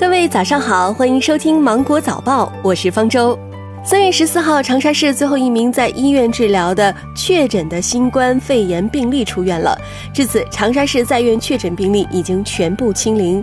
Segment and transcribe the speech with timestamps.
[0.00, 3.38] 各位早上好，欢迎收听《芒果早报》，我是方舟。
[3.82, 9.76] 三月十四号，长沙市最后一名在医院治疗的确诊的新冠肺炎病例出院了。
[10.12, 13.42] 至此，长沙市在院确诊病例已经全部清零。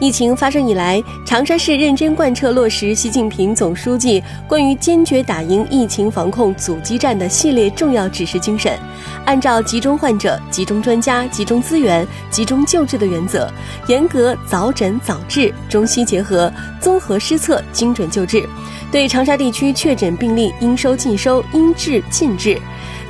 [0.00, 8.78] 疫情发生以来，长沙市认真贯彻落实习近平总书记关于坚决打赢疫情防控阻击战的系列重要指示精神，
[9.26, 13.52] 按照集中患者、集中专家、集中资源、集中救治的原则，
[13.86, 18.48] 严格早诊早治、中西结合、综合施策、精准救治。
[18.90, 22.58] 对长沙地区确诊病例应收尽收，应治尽治。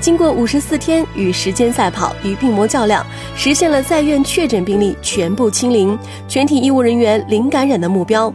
[0.00, 8.32] 经过五十四天与时间赛跑、与病魔较量，实现了在院确诊病例全部清零、全体医务人员零感染的目标。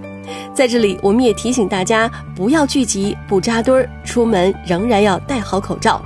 [0.54, 6.02] 在这里，我们也提醒大家不要聚集、不扎堆儿，出门仍然要戴好口罩。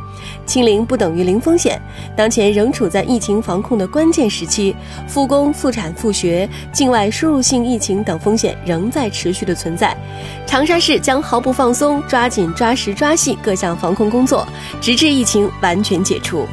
[0.45, 1.81] 清零不等于零风险，
[2.15, 4.75] 当前仍处在疫情防控的关键时期，
[5.07, 9.95] 复工复产复学、境外输入性疫情等风险仍在持续的存在。
[10.45, 14.47] 长沙市将毫不放松，抓紧抓实抓细各项防控工作，
[14.79, 16.47] 直至疫情完全解除。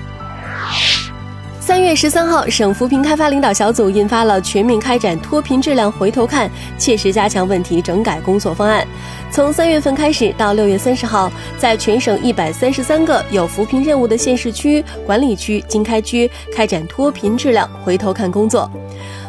[1.71, 8.85] 三月十三号，省扶贫开发领导小组印发了全面开展脱贫质量回头看、切实加强问题整改工作方案。
[9.31, 18.69] 从三月份开始到六月三十号，在全省一百三十三个有扶贫任务的县市区、管理区、经开区开展脱贫质量回头看工作。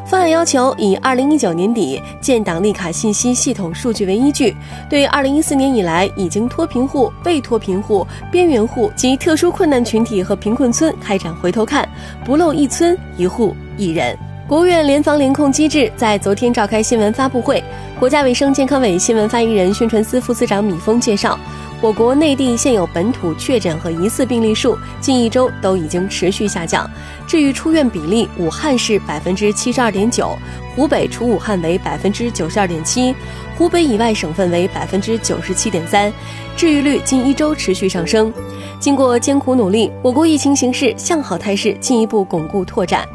[0.06, 4.54] 方案要求以二零一九年底建档立卡信息系统数据为依据，
[4.90, 11.88] 对二零一四年以来已经脱贫户、被脱贫户、边缘户及特殊困难群体和贫困村开展回头看，
[12.26, 14.18] 不漏一村一户一人。
[14.48, 17.64] 国务院联防联控机制在昨天召开新闻发布会，
[17.98, 21.40] 国家卫生健康委新闻发言人、宣传司副司长米峰介绍。
[21.82, 26.88] 我国内地现有本土确诊和疑似病例数近一周都已经持续下降。
[27.28, 30.38] 至于出院比例，武汉市百分之七十二点九，
[30.76, 33.16] 湖北除武汉为百分之九十二点七，
[33.58, 36.14] 湖北以外省份为百分之九十七点三，
[36.56, 38.31] 治愈率近一周持续上升。
[38.80, 43.09] 经过艰苦努力，我国疫情形势向好态势进一步巩固拓展。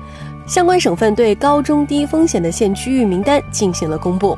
[0.44, 4.36] 相关省份对高中低风险的县区域名单进行了公布。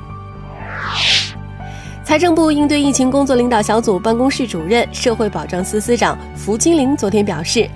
[2.09, 7.69] 财政部应对疫情工作领导小组办公室主任、社会保障司司长符金玲昨天表示，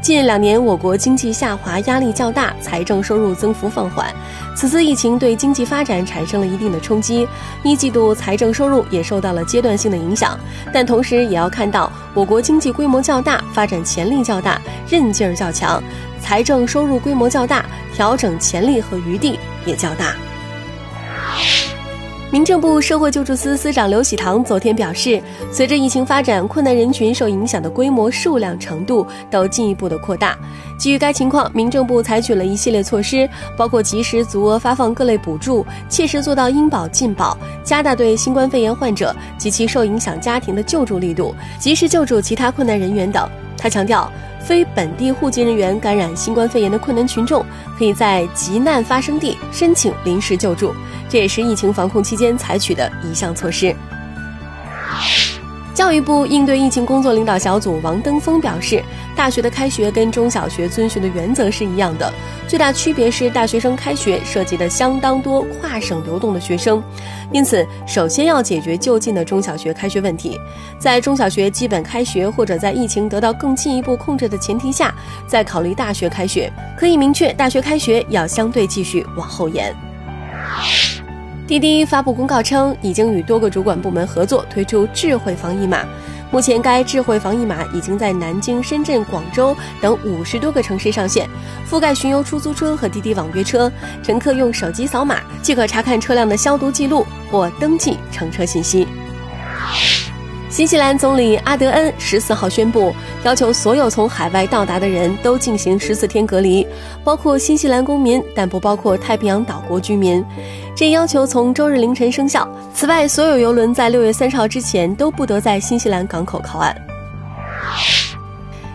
[0.00, 4.06] 近两年我国经济下滑压力较大，财政收入增幅放缓。
[4.54, 7.26] 此次疫情对经济发展产生了一定的冲击，
[7.64, 10.38] 一季度财政收入也受到了阶段性的影响。
[10.72, 15.82] 但同时也要看到，我国经济规模较大，发展潜力较大，韧劲儿较强，
[16.20, 19.36] 财政收入规模较大，调整潜力和余地
[19.66, 20.14] 也较大。
[22.32, 25.20] 民政部社会救助司司长刘喜堂昨天表示，
[25.50, 30.38] 随着疫情发展，困难人群受影响的规模、数量、程度都进一步的扩大。
[30.78, 43.28] 基于该情况，民政部采取了一系列措施，包括及时足额发放各类补助，切实做到应保尽保，加大对新冠肺炎患者及其受影响家庭的救助力度，及时救助其他困难人员等。
[43.60, 44.10] 他强调。
[44.42, 47.44] 非本地户籍人员感染新冠肺炎的困难群众，
[47.78, 50.74] 可以在急难发生地申请临时救助，
[51.10, 53.76] 这也是疫情防控期间采取的一项措施。
[55.80, 58.84] 教育部应对疫情工作领导小组王登峰表示，
[59.16, 62.12] 大学的开学跟中小学遵循的原则是一样的，
[62.46, 66.82] 最大区别是大学生开学涉及的相当多跨省流动的学生，
[67.32, 70.38] 因此首先要解决就近的中小学开学问题，
[70.78, 74.94] 在中小学基本开学或者在疫情得到更进一步控制的前提下，
[75.26, 76.52] 再考虑大学开学。
[76.78, 79.74] 可以明确，大学开学要相对继续往后延。
[81.50, 85.84] 滴滴发布公告称，已经与多个主管部门合作推出智慧防疫码。
[86.30, 91.28] 目前，该智慧防疫码已经在南京、深圳、广州等五十多个城市上线，
[91.68, 93.68] 覆盖巡游出租车和滴滴网约车。
[94.00, 98.86] 乘客用手机扫码，即可查看车辆的消毒记录或登记乘车信息。
[100.60, 102.94] 新西兰总理阿德恩十四号宣布，
[103.24, 106.66] 要求所有从海外到达的人都进行十四天隔离，
[107.02, 110.22] 包括新西兰公民，但不包括太平洋岛国居民。
[110.76, 112.46] 这一要求从周日凌晨生效。
[112.74, 116.76] 此外，所有游轮在六月三十号之前都不得在新西兰港口靠岸。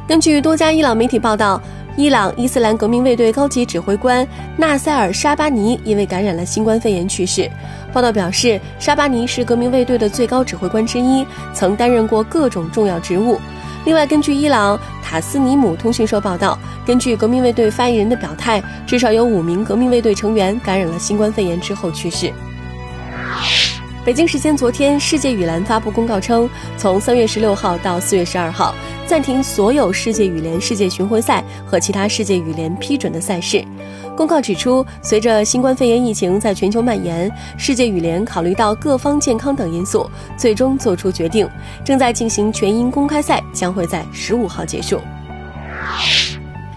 [0.08, 1.62] 根据多家伊朗媒体报道。
[1.98, 4.28] 伊朗伊斯兰革命卫队高级指挥官
[4.58, 7.50] 纳塞尔·沙巴尼因为感染了新冠肺炎去世。
[7.94, 13.40] 报道表示，沙巴尼是革命卫队的最高指挥官之一，曾担任过各种重要职务。
[13.86, 22.30] 另外，根据伊朗塔斯尼姆通讯社报道，根据革命卫队发言人的表态，至少有五名革命卫队成员感染了新冠肺炎之后去世。
[24.06, 26.48] 北京时间昨天，世界羽联发布公告称，
[26.78, 28.76] 从三月十六号到四月十二号，
[29.08, 33.66] 暂停所有世界羽联世界巡回赛和其他世界羽联批准的赛事。
[34.16, 41.50] 公告指出，随着新冠肺炎疫情在全球蔓延，世界羽联考虑到各方健康等因素，最终做出决定，
[41.84, 45.02] 正在进行全英公开赛，将会在十五号结束。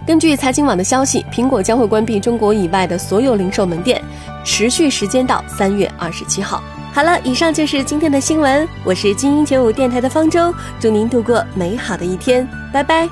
[0.07, 4.03] 根据财经网的消息，苹果将会关闭中国以外的所有零售门店，
[4.47, 6.63] 持续时间到三月二十七号。
[6.99, 13.09] 好了，以上就是今天的新闻，我是精英九五电台的方舟，祝您度过美好的一天，拜拜。